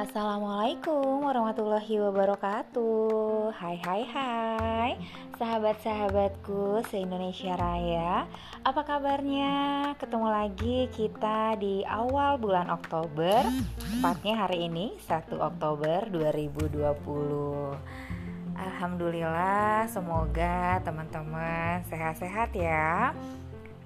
[0.00, 3.52] Assalamualaikum warahmatullahi wabarakatuh.
[3.52, 4.90] Hai hai hai.
[5.36, 8.24] Sahabat-sahabatku se-Indonesia Raya
[8.64, 9.92] Apa kabarnya?
[10.00, 13.44] Ketemu lagi kita di awal bulan Oktober
[13.76, 16.80] Tepatnya hari ini 1 Oktober 2020
[18.56, 23.12] Alhamdulillah semoga teman-teman sehat-sehat ya.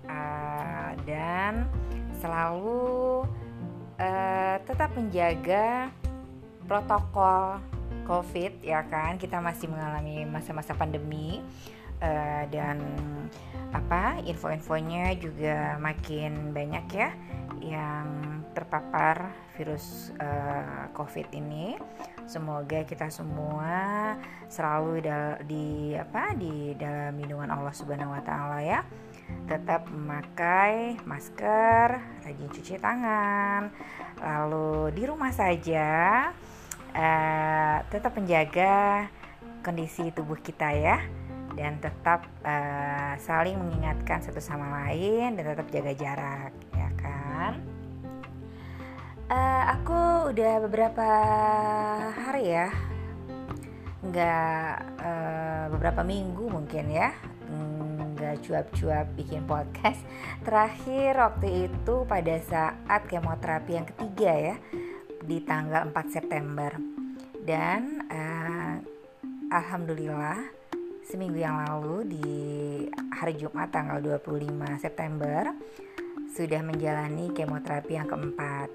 [0.07, 1.67] Uh, Dan
[2.23, 3.27] selalu
[3.99, 5.91] uh, tetap menjaga
[6.65, 7.61] protokol
[8.05, 9.17] COVID ya kan?
[9.17, 11.41] Kita masih mengalami masa-masa pandemi
[12.01, 12.81] uh, dan
[13.75, 17.11] apa info-infonya juga makin banyak ya
[17.59, 18.07] yang
[18.55, 21.75] terpapar virus uh, COVID ini.
[22.25, 24.15] Semoga kita semua
[24.47, 25.05] selalu
[25.45, 28.81] di apa di dalam lindungan Allah Subhanahu wa taala ya.
[29.49, 33.73] Tetap memakai masker, rajin cuci tangan,
[34.21, 36.29] lalu di rumah saja
[36.95, 39.07] uh, tetap menjaga
[39.61, 41.03] kondisi tubuh kita ya
[41.55, 47.53] dan tetap uh, saling mengingatkan satu sama lain dan tetap jaga jarak ya kan?
[49.25, 51.09] Uh, aku udah beberapa
[52.13, 52.69] hari ya
[54.05, 57.11] nggak uh, beberapa minggu mungkin ya
[58.25, 60.01] nggak cuap-cuap bikin podcast.
[60.47, 64.57] Terakhir waktu itu pada saat kemoterapi yang ketiga ya
[65.25, 66.73] di tanggal 4 September.
[67.45, 68.77] Dan uh,
[69.53, 70.41] alhamdulillah
[71.05, 72.33] seminggu yang lalu di
[73.13, 75.53] hari Jumat tanggal 25 September
[76.35, 78.69] sudah menjalani kemoterapi yang keempat.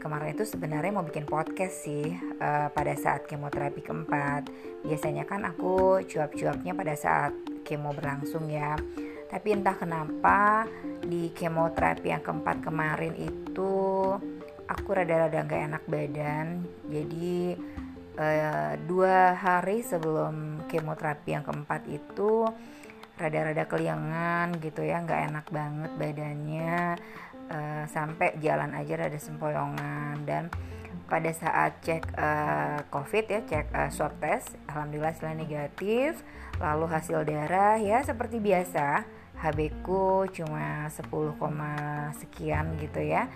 [0.00, 4.50] Kemarin itu sebenarnya mau bikin podcast sih uh, pada saat kemoterapi keempat.
[4.82, 7.32] Biasanya kan aku cuap-cuapnya pada saat
[7.62, 8.76] kemo berlangsung ya.
[9.30, 10.68] Tapi entah kenapa
[11.00, 13.72] di kemoterapi yang keempat kemarin itu
[14.68, 16.64] aku rada-rada gak enak badan.
[16.88, 17.56] Jadi
[18.16, 22.48] uh, dua hari sebelum kemoterapi yang keempat itu
[23.14, 26.98] rada-rada keliangan gitu ya nggak enak banget badannya.
[27.44, 30.24] Uh, sampai jalan aja rada sempoyongan.
[30.24, 30.48] Dan
[31.04, 36.24] pada saat cek uh, covid ya cek uh, swab test alhamdulillah hasilnya negatif.
[36.58, 39.04] Lalu hasil darah ya seperti biasa.
[39.34, 41.10] HB ku cuma 10,
[42.16, 43.28] sekian gitu ya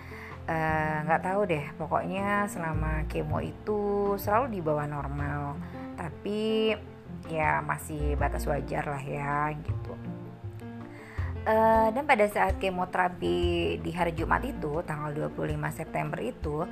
[1.05, 1.65] nggak uh, tahu deh.
[1.77, 5.57] Pokoknya selama kemo itu selalu di bawah normal.
[5.93, 6.73] Tapi
[7.29, 9.93] ya masih batas wajar lah ya gitu.
[11.49, 16.67] Uh, dan pada saat kemoterapi di hari Jumat itu tanggal 25 September itu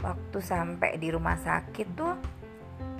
[0.00, 2.14] waktu sampai di rumah sakit tuh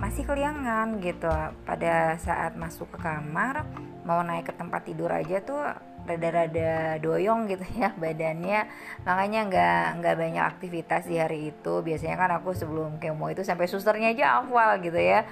[0.01, 1.31] masih keliangan gitu.
[1.67, 3.69] Pada saat masuk ke kamar
[4.09, 8.67] mau naik ke tempat tidur aja tuh rada-rada doyong gitu ya badannya.
[9.05, 11.75] Makanya nggak nggak banyak aktivitas di hari itu.
[11.81, 15.27] Biasanya kan aku sebelum kemo itu sampai susternya aja awal gitu ya.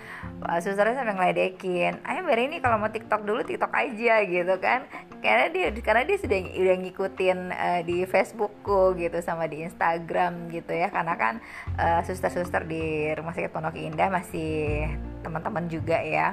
[0.61, 2.01] Susternya sampai ngeledekin.
[2.05, 4.87] Ayo beri ini kalau mau tiktok dulu tiktok aja gitu kan.
[5.19, 10.73] Karena dia karena dia sudah udah ngikutin uh, di Facebookku gitu sama di Instagram gitu
[10.73, 10.89] ya.
[10.89, 11.41] Karena kan
[11.77, 14.87] uh, suster-suster di rumah sakit Pondok Indah masih
[15.23, 16.33] teman-teman juga ya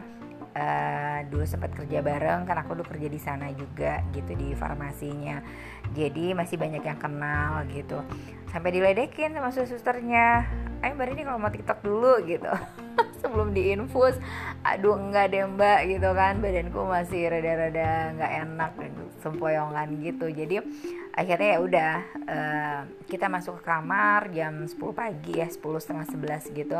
[0.55, 5.43] uh, dulu sempat kerja bareng kan aku dulu kerja di sana juga gitu di farmasinya.
[5.93, 8.01] Jadi masih banyak yang kenal gitu.
[8.49, 10.47] Sampai diledekin sama susternya
[10.83, 12.49] ayo mbak ini kalau mau tiktok dulu gitu.
[13.21, 14.15] Sebelum diinfus
[14.63, 16.39] aduh enggak deh mbak gitu kan.
[16.39, 18.71] Badanku masih rada-rada nggak enak
[19.19, 20.31] sempoyongan gitu.
[20.31, 20.63] Jadi
[21.15, 21.93] akhirnya ya udah
[22.27, 26.79] uh, kita masuk ke kamar jam 10 pagi ya 10 setengah 11 gitu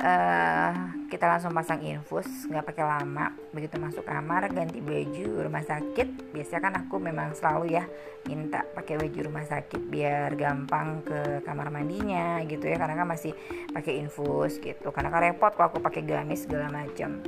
[0.00, 0.72] uh,
[1.08, 3.32] kita langsung pasang infus nggak pakai lama.
[3.52, 6.32] Begitu masuk kamar ganti baju rumah sakit.
[6.32, 7.84] Biasanya kan aku memang selalu ya
[8.28, 12.76] minta pakai baju rumah sakit biar gampang ke kamar mandinya gitu ya.
[12.76, 13.32] Karena kan masih
[13.72, 14.92] pakai infus gitu.
[14.92, 17.20] Karena kan repot kalau aku pakai gamis segala macam.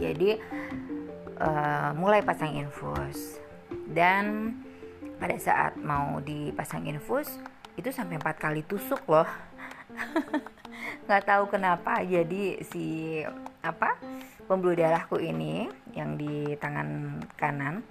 [0.00, 0.40] Jadi
[1.40, 3.38] uh, mulai pasang infus.
[3.88, 4.56] Dan
[5.20, 7.38] pada saat mau dipasang infus
[7.78, 9.24] itu sampai empat kali tusuk loh
[11.06, 13.20] nggak tahu kenapa jadi si
[13.62, 13.98] apa
[14.46, 17.86] pembuluh darahku ini yang di tangan kanan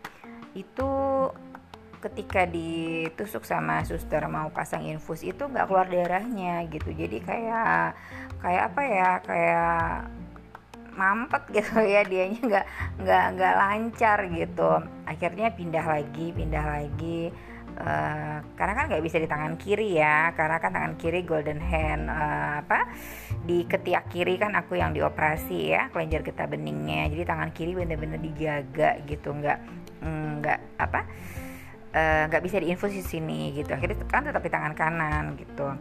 [0.51, 0.91] itu
[2.01, 6.89] ketika ditusuk sama suster mau pasang infus itu nggak keluar darahnya gitu.
[6.91, 7.93] Jadi kayak
[8.41, 9.79] kayak apa ya kayak
[10.97, 12.65] mampet gitu ya dianya nggak
[13.05, 14.71] nggak nggak lancar gitu.
[15.05, 17.29] Akhirnya pindah lagi pindah lagi
[17.77, 22.09] uh, karena kan nggak bisa di tangan kiri ya karena kan tangan kiri golden hand
[22.09, 22.89] uh, apa
[23.41, 27.09] di ketiak kiri kan aku yang dioperasi ya kelenjar getah beningnya.
[27.09, 29.59] Jadi tangan kiri bener-bener dijaga gitu nggak
[30.01, 30.99] nggak apa
[31.93, 33.73] eh, nggak uh, bisa diinfus di sini gitu.
[33.73, 35.73] Akhirnya kan tetap di tangan kanan gitu.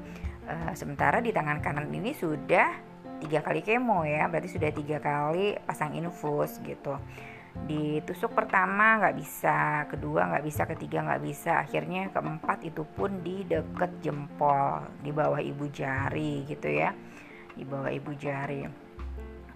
[0.50, 2.90] Uh, sementara di tangan kanan ini sudah
[3.20, 6.96] tiga kali kemo ya berarti sudah tiga kali pasang infus gitu
[7.66, 9.84] ditusuk pertama nggak bisa.
[9.90, 10.62] Kedua nggak bisa.
[10.66, 11.62] Ketiga nggak bisa.
[11.62, 16.94] Akhirnya keempat itu pun di deket jempol di bawah ibu jari gitu ya.
[17.54, 18.66] Di bawah ibu jari.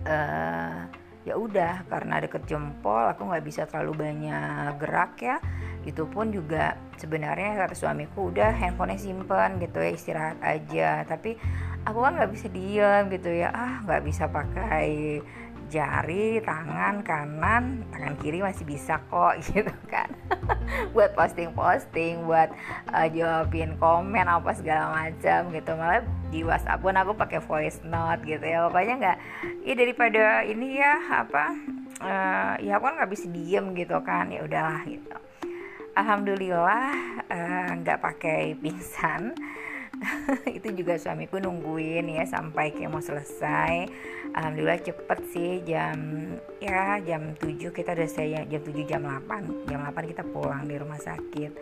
[0.05, 0.85] Uh,
[1.25, 5.37] ya udah karena deket jempol aku nggak bisa terlalu banyak gerak ya.
[5.85, 11.07] Itu pun juga sebenarnya kata suamiku udah handphonenya simpen gitu ya istirahat aja.
[11.09, 11.39] Tapi
[11.85, 13.49] aku kan nggak bisa diem gitu ya.
[13.55, 15.21] Ah nggak bisa pakai
[15.75, 20.07] jari tangan kanan tangan kiri masih bisa kok gitu kan.
[20.95, 22.55] Buat posting-posting buat
[22.95, 25.71] uh, jawabin komen apa segala macam gitu.
[25.75, 28.71] Malah di WhatsApp pun aku pakai voice note gitu ya.
[28.71, 29.19] Pokoknya nggak
[29.67, 30.95] ya daripada ini ya
[31.27, 31.47] apa
[31.99, 34.31] uh, ya aku kan nggak bisa diem gitu kan.
[34.31, 35.19] Ya udahlah gitu.
[35.95, 36.91] Alhamdulillah
[37.31, 39.31] eh, nggak uh, pakai pingsan
[40.57, 43.87] itu juga suamiku nungguin ya sampai kemo selesai.
[44.35, 45.97] Alhamdulillah cepet sih jam
[46.59, 50.75] ya jam 7 kita udah saya jam 7 jam 8 jam 8 kita pulang di
[50.75, 51.53] rumah sakit.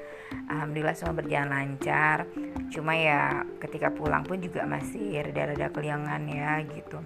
[0.49, 2.25] Alhamdulillah semua berjalan lancar.
[2.73, 6.99] Cuma ya ketika pulang pun juga masih rada-rada keliangan ya gitu.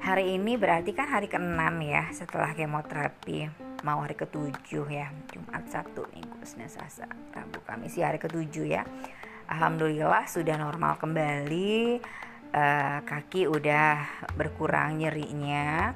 [0.00, 3.52] Hari ini berarti kan hari ke-6 ya setelah kemoterapi.
[3.84, 7.96] Mau hari ketujuh ya Jumat Sabtu Minggu Senin Selasa Rabu Kamis.
[7.96, 8.84] Ya hari ketujuh ya
[9.50, 11.98] Alhamdulillah sudah normal kembali
[12.54, 14.06] uh, kaki udah
[14.38, 15.90] berkurang nyerinya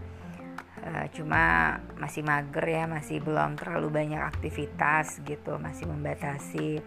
[0.82, 6.82] uh, cuma masih mager ya masih belum terlalu banyak aktivitas gitu masih membatasi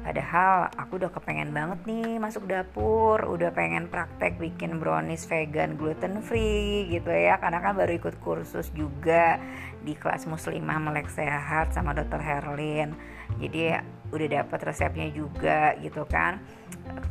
[0.00, 6.24] Padahal aku udah kepengen banget nih masuk dapur, udah pengen praktek bikin brownies vegan gluten
[6.24, 7.36] free gitu ya.
[7.36, 9.36] Karena kan baru ikut kursus juga
[9.84, 12.96] di kelas muslimah melek sehat sama dokter Herlin.
[13.44, 13.76] Jadi
[14.10, 16.42] udah dapat resepnya juga gitu kan.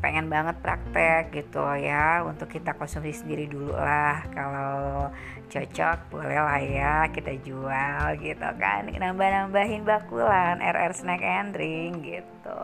[0.04, 4.24] Pengen banget praktek gitu ya untuk kita konsumsi sendiri dulu lah.
[4.31, 5.07] Kalau
[5.50, 8.88] cocok boleh lah ya kita jual gitu kan.
[8.92, 12.60] Nambah-nambahin bakulan RR snack and drink gitu.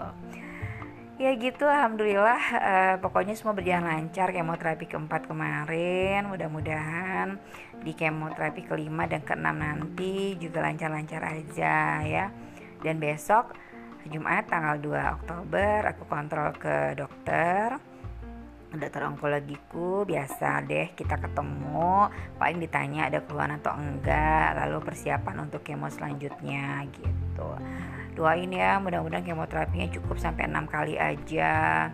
[1.16, 6.28] Ya gitu alhamdulillah uh, pokoknya semua berjalan lancar kemoterapi keempat kemarin.
[6.28, 7.40] Mudah-mudahan
[7.80, 12.36] di kemoterapi kelima dan keenam nanti juga lancar-lancar aja ya.
[12.84, 13.56] Dan besok
[14.06, 17.74] Jumat tanggal 2 Oktober aku kontrol ke dokter.
[18.70, 22.14] Dokter onkologiku biasa deh kita ketemu.
[22.38, 27.50] Paling ditanya ada keluhan atau enggak lalu persiapan untuk kemo selanjutnya gitu.
[28.14, 31.90] Doain ya mudah-mudahan kemoterapinya cukup sampai enam kali aja.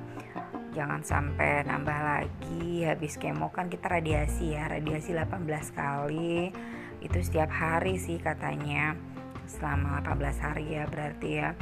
[0.75, 6.51] Jangan sampai nambah lagi habis kemo kan kita radiasi ya radiasi 18 kali.
[6.99, 8.99] Itu setiap hari sih katanya
[9.47, 11.55] selama 18 hari ya berarti ya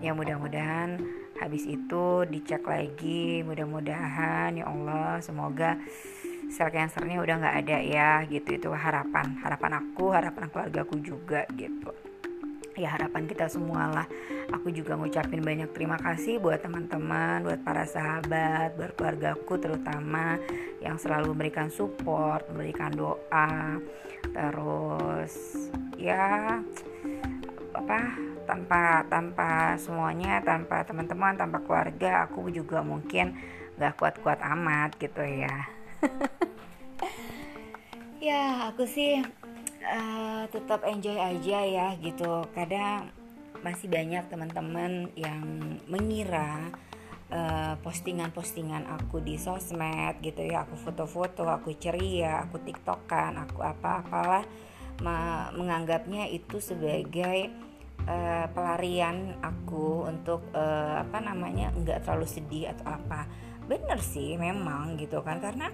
[0.00, 1.00] ya mudah-mudahan
[1.40, 5.76] habis itu dicek lagi mudah-mudahan ya Allah semoga
[6.50, 8.58] sel cancernya udah nggak ada ya gitu.
[8.58, 11.94] Itu harapan harapan aku harapan keluarga aku juga gitu.
[12.74, 14.06] Ya harapan kita semua lah
[14.50, 20.40] aku juga ngucapin banyak terima kasih buat teman-teman buat para sahabat buat keluargaku terutama
[20.80, 23.78] yang selalu memberikan support memberikan doa.
[24.32, 25.34] Terus
[26.00, 26.58] ya
[27.76, 33.38] apa tanpa tanpa semuanya tanpa teman-teman tanpa keluarga aku juga mungkin
[33.78, 35.54] gak kuat-kuat amat gitu ya.
[38.20, 39.16] Ya aku sih
[39.80, 42.44] uh, tetap enjoy aja ya gitu.
[42.52, 43.08] Kadang
[43.64, 45.40] masih banyak teman-teman yang
[45.88, 46.68] mengira
[47.80, 50.68] postingan postingan-postingan aku di sosmed gitu ya.
[50.68, 54.44] Aku foto-foto aku ceria aku tiktokan aku apa-apalah
[55.56, 57.48] menganggapnya itu sebagai
[58.06, 63.26] uh, pelarian aku untuk uh, apa namanya nggak terlalu sedih atau apa.
[63.66, 65.42] Bener sih memang gitu kan.
[65.42, 65.72] Karena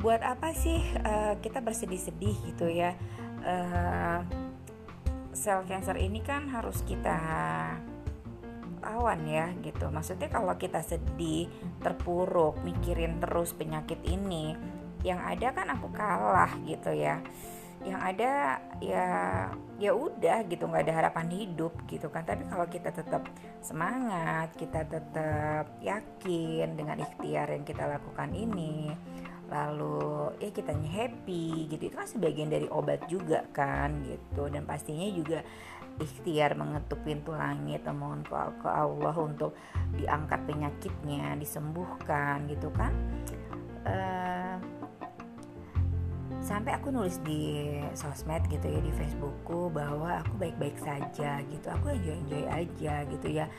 [0.00, 2.94] buat apa sih uh, kita bersedih-sedih gitu ya?
[3.42, 4.20] Uh,
[5.36, 7.18] sel cancer ini kan harus kita
[8.80, 9.90] lawan ya gitu.
[9.90, 11.50] Maksudnya kalau kita sedih
[11.82, 14.56] terpuruk mikirin terus penyakit ini
[15.06, 17.22] yang ada kan aku kalah gitu ya
[17.84, 19.06] yang ada ya
[19.76, 22.24] ya udah gitu nggak ada harapan hidup gitu kan.
[22.24, 23.28] Tapi kalau kita tetap
[23.60, 28.88] semangat kita tetap yakin dengan ikhtiar yang kita lakukan ini
[29.46, 34.48] lalu ya kitanya happy gitu itu kan sebagian dari obat juga kan gitu.
[34.48, 35.44] Dan pastinya juga
[35.96, 39.56] ikhtiar mengetuk pintu langit mohon ke, ke Allah untuk
[39.96, 42.92] diangkat penyakitnya disembuhkan gitu kan.
[43.86, 44.25] Uh,
[46.46, 51.66] sampai aku nulis di sosmed gitu ya di Facebookku bahwa aku baik-baik saja gitu.
[51.66, 53.50] Aku enjoy enjoy aja gitu ya.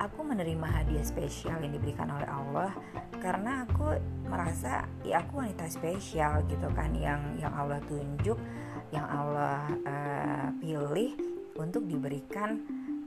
[0.00, 2.72] Aku menerima hadiah spesial yang diberikan oleh Allah
[3.20, 8.40] karena aku merasa ya aku wanita spesial gitu kan yang yang Allah tunjuk
[8.88, 11.12] yang Allah uh, pilih
[11.60, 12.56] untuk diberikan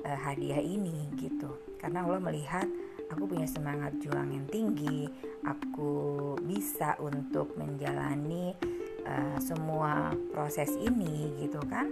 [0.06, 1.58] uh, hadiah ini gitu.
[1.82, 2.70] Karena Allah melihat
[3.10, 5.10] aku punya semangat juang yang tinggi
[5.42, 5.92] aku
[6.46, 8.54] bisa untuk menjalani
[9.08, 11.92] uh, semua proses ini gitu kan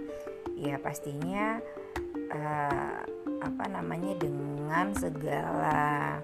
[0.56, 1.58] ya pastinya
[2.32, 3.00] uh,
[3.42, 6.20] apa namanya dengan segala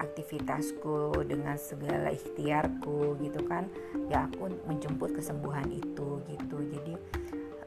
[0.00, 3.68] aktivitasku dengan segala ikhtiarku gitu kan
[4.08, 6.56] ya aku menjemput kesembuhan itu gitu.
[6.60, 6.94] Jadi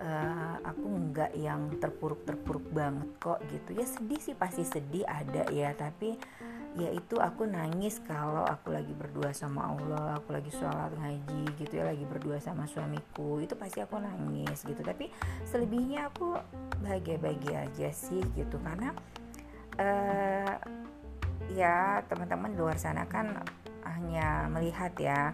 [0.02, 3.78] uh, aku nggak yang terpuruk-terpuruk banget kok gitu.
[3.78, 8.94] Ya sedih sih pasti sedih ada ya tapi ya itu aku nangis kalau aku lagi
[8.98, 13.86] berdua sama Allah aku lagi sholat ngaji gitu ya lagi berdua sama suamiku itu pasti
[13.86, 15.14] aku nangis gitu tapi
[15.46, 16.34] selebihnya aku
[16.82, 18.90] bahagia-bahagia aja sih gitu karena
[19.78, 20.58] uh,
[21.54, 23.38] ya teman-teman luar sana kan
[23.86, 25.30] hanya melihat ya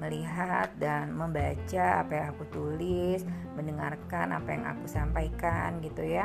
[0.00, 3.20] melihat dan membaca apa yang aku tulis,
[3.52, 6.24] mendengarkan apa yang aku sampaikan gitu ya.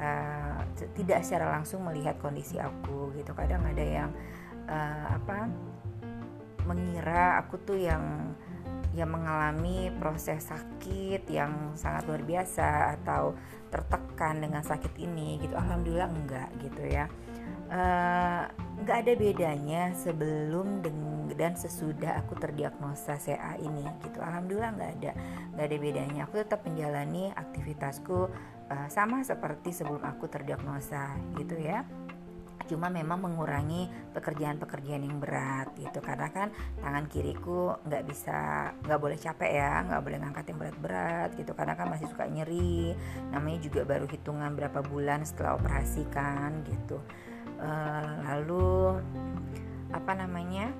[0.00, 0.64] Uh,
[0.96, 3.36] tidak secara langsung melihat kondisi aku gitu.
[3.36, 4.10] Kadang ada yang
[4.64, 5.44] uh, apa
[6.64, 8.32] mengira aku tuh yang
[8.96, 13.36] yang mengalami proses sakit yang sangat luar biasa atau
[13.68, 15.52] tertekan dengan sakit ini gitu.
[15.52, 17.04] Alhamdulillah enggak gitu ya.
[17.70, 18.48] Uh,
[18.82, 20.82] nggak ada bedanya sebelum
[21.40, 25.12] dan sesudah aku terdiagnosa CA ini gitu alhamdulillah nggak ada
[25.54, 28.26] nggak ada bedanya aku tetap menjalani aktivitasku
[28.70, 31.82] uh, sama seperti sebelum aku terdiagnosa gitu ya.
[32.70, 35.98] Cuma memang mengurangi pekerjaan-pekerjaan yang berat gitu.
[35.98, 41.30] Karena kan tangan kiriku nggak bisa nggak boleh capek ya nggak boleh ngangkat yang berat-berat
[41.34, 41.50] gitu.
[41.58, 42.94] Karena kan masih suka nyeri.
[43.34, 47.02] Namanya juga baru hitungan berapa bulan setelah operasi kan gitu.
[47.58, 48.96] Uh, lalu
[49.90, 50.70] apa namanya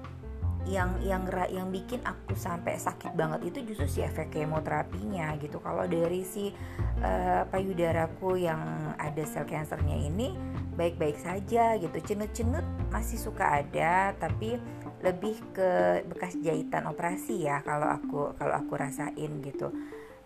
[0.68, 5.56] yang yang yang bikin aku sampai sakit banget itu justru si efek kemoterapinya gitu.
[5.62, 6.52] Kalau dari si
[7.00, 8.60] uh, payudaraku yang
[9.00, 10.36] ada sel kansernya ini
[10.76, 11.96] baik-baik saja gitu.
[12.04, 14.60] Cenut-cenut masih suka ada tapi
[15.00, 19.72] lebih ke bekas jahitan operasi ya kalau aku kalau aku rasain gitu.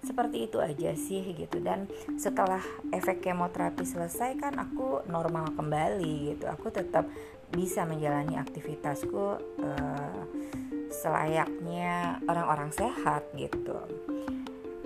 [0.05, 1.63] Seperti itu aja sih gitu.
[1.65, 1.89] Dan
[2.21, 2.61] setelah
[2.93, 6.45] efek kemoterapi selesai kan aku normal kembali gitu.
[6.51, 7.09] Aku tetap
[7.55, 10.21] bisa menjalani aktivitasku uh,
[10.91, 13.79] selayaknya orang-orang sehat gitu.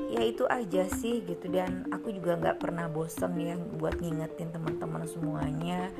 [0.09, 5.05] Ya itu aja sih gitu dan aku juga nggak pernah bosen ya buat ngingetin teman-teman
[5.05, 5.93] semuanya.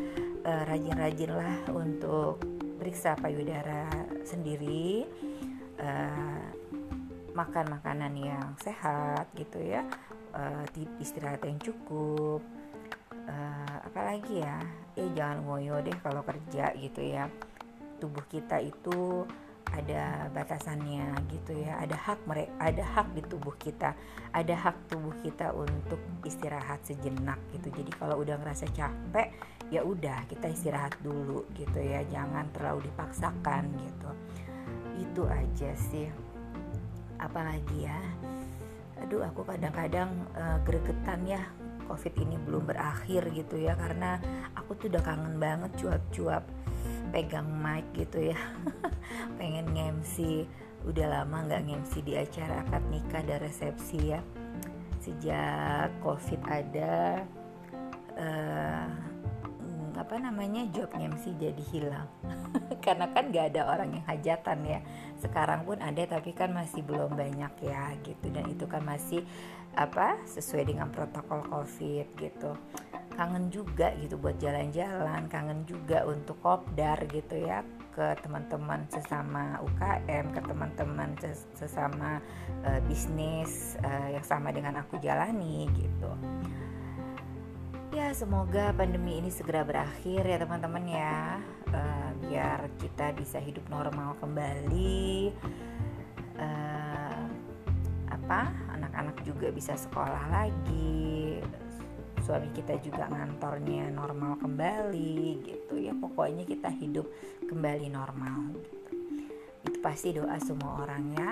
[0.45, 2.41] Uh, rajin-rajin lah untuk
[2.79, 3.91] periksa payudara
[4.25, 5.05] sendiri
[5.77, 6.47] uh,
[7.37, 9.85] makan makanan yang sehat gitu ya
[10.33, 10.65] uh,
[11.03, 12.41] istirahat yang cukup
[13.99, 14.63] apalagi ya?
[14.95, 17.27] Eh jangan ngoyo deh kalau kerja gitu ya.
[17.99, 19.27] Tubuh kita itu
[19.75, 21.83] ada batasannya gitu ya.
[21.83, 23.99] Ada hak mereka ada hak di tubuh kita.
[24.31, 27.75] Ada hak tubuh kita untuk istirahat sejenak gitu.
[27.75, 29.35] Jadi kalau udah ngerasa capek
[29.75, 32.07] ya udah kita istirahat dulu gitu ya.
[32.07, 34.11] Jangan terlalu dipaksakan gitu.
[34.95, 36.07] Itu aja sih.
[37.19, 37.99] Apalagi ya?
[39.03, 41.43] Aduh aku kadang-kadang uh, gregetan ya
[41.89, 44.21] covid ini belum berakhir gitu ya karena
[44.53, 46.45] aku tuh udah kangen banget cuap-cuap
[47.11, 48.39] pegang mic gitu ya.
[49.41, 50.45] Pengen ngemsi
[50.87, 54.21] udah lama nggak ngemsi di acara akad nikah dan resepsi ya.
[55.01, 57.25] Sejak covid ada
[58.19, 58.89] uh,
[59.99, 62.09] apa namanya job ngemsi jadi hilang.
[62.85, 64.81] Karena kan gak ada orang yang hajatan ya.
[65.19, 68.31] Sekarang pun ada tapi kan masih belum banyak ya gitu.
[68.31, 69.27] Dan itu kan masih
[69.79, 72.59] apa sesuai dengan protokol covid gitu.
[73.15, 77.63] Kangen juga gitu buat jalan-jalan kangen juga untuk kopdar gitu ya
[77.95, 81.11] ke teman-teman sesama UKM ke teman-teman
[81.55, 82.23] sesama
[82.63, 86.11] uh, bisnis uh, yang sama dengan aku jalani gitu.
[87.91, 91.43] Ya semoga pandemi ini segera berakhir ya teman-teman ya.
[91.75, 95.35] Uh, biar kita bisa hidup normal kembali.
[96.39, 97.23] Uh,
[98.15, 98.53] apa
[98.99, 101.39] anak-anak juga bisa sekolah lagi
[102.27, 105.95] suami kita juga ngantornya normal kembali gitu ya.
[105.95, 107.07] Pokoknya kita hidup
[107.47, 108.77] kembali normal gitu.
[109.71, 111.31] itu pasti doa semua orang ya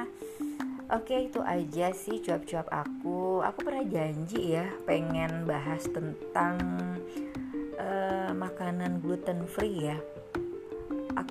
[0.86, 3.42] Oke itu aja sih cuap-cuap aku.
[3.42, 6.62] Aku pernah janji ya pengen bahas tentang
[7.74, 9.98] uh, makanan gluten free ya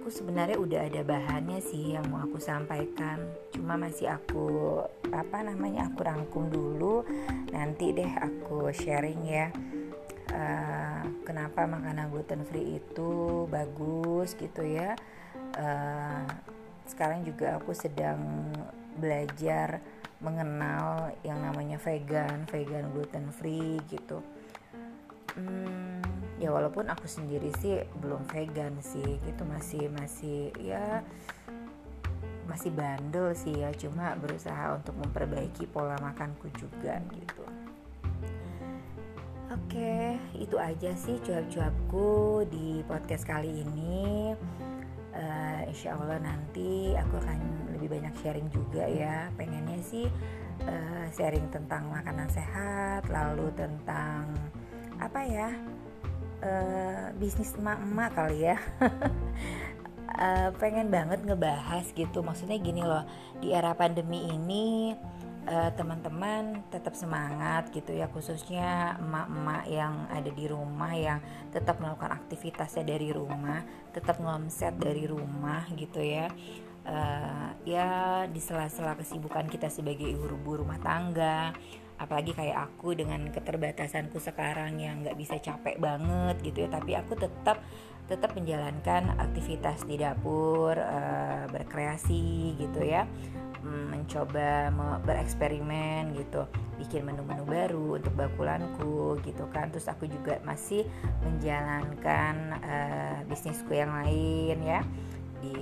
[0.05, 3.25] aku sebenarnya udah ada bahannya sih yang mau aku sampaikan.
[3.49, 4.77] Cuma masih aku
[5.09, 7.01] apa namanya aku rangkum dulu.
[7.49, 9.49] Nanti deh aku sharing ya.
[10.29, 13.09] Uh, kenapa makanan gluten free itu
[13.49, 14.93] bagus gitu ya.
[15.57, 16.29] Uh,
[16.85, 18.53] sekarang juga aku sedang
[19.01, 19.81] belajar
[20.21, 24.21] mengenal yang namanya vegan vegan gluten free gitu.
[25.33, 25.84] Hmm,
[26.35, 30.99] ya walaupun aku sendiri sih belum vegan sih gitu masih masih ya
[32.45, 37.43] masih bandel sih ya cuma berusaha untuk memperbaiki pola makanku juga gitu
[39.55, 44.35] Oke, itu aja sih cuap-cuapku di podcast kali ini.
[45.15, 47.39] Uh, insya Allah nanti aku akan
[47.71, 49.31] lebih banyak sharing juga ya.
[49.39, 50.11] Pengennya sih
[50.65, 54.27] uh, sharing tentang makanan sehat, lalu tentang
[54.99, 55.49] apa ya
[56.41, 58.57] uh, bisnis emak-emak kali ya.
[60.15, 62.23] Uh, pengen banget ngebahas gitu.
[62.25, 63.03] Maksudnya gini loh
[63.39, 64.95] di era pandemi ini
[65.47, 71.19] uh, teman-teman tetap semangat gitu ya khususnya emak-emak yang ada di rumah yang
[71.53, 73.61] tetap melakukan aktivitasnya dari rumah
[73.93, 76.27] tetap ngomset dari rumah gitu ya.
[76.85, 77.89] Uh, ya
[78.29, 81.49] di sela-sela kesibukan kita sebagai ibu rumah tangga
[81.95, 86.69] apalagi kayak aku dengan keterbatasanku sekarang yang nggak bisa capek banget gitu ya.
[86.71, 87.63] Tapi aku tetap
[88.05, 93.09] tetap menjalankan aktivitas di dapur uh, berkreasi gitu ya.
[93.65, 94.69] Mm, mencoba
[95.01, 96.45] bereksperimen gitu.
[96.77, 99.73] Bikin menu-menu baru untuk bakulanku gitu kan.
[99.73, 100.85] Terus aku juga masih
[101.25, 104.85] menjalankan uh, bisnisku yang lain ya.
[105.41, 105.57] Di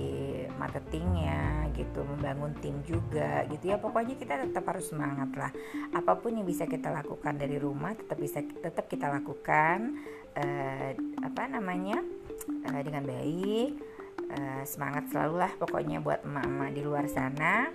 [0.56, 3.76] marketingnya gitu membangun tim juga gitu ya.
[3.78, 5.50] Pokoknya kita tetap harus semangat lah.
[5.92, 9.98] Apa pun yang bisa kita lakukan dari rumah tetap bisa tetap kita lakukan
[10.38, 10.90] uh,
[11.22, 12.02] apa namanya
[12.70, 13.78] uh, dengan baik
[14.30, 17.68] uh, semangat selalu lah pokoknya buat emak-emak di luar sana.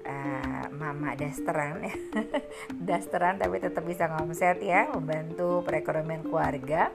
[0.00, 1.86] Uh, mama dasteran
[2.88, 6.88] dasteran tapi tetap bisa ngomset ya membantu perekonomian keluarga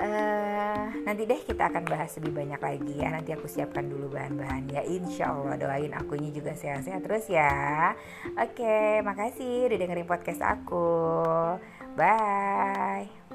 [0.00, 3.08] uh, nanti deh kita akan bahas lebih banyak lagi ya.
[3.12, 4.82] Nanti aku siapkan dulu bahan-bahan ya.
[4.84, 7.92] Insya Allah doain akunya juga sehat-sehat terus ya.
[8.36, 10.88] Oke makasih udah dengerin podcast aku.
[11.96, 13.25] Bye